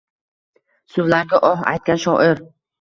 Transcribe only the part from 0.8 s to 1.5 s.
Suvlarga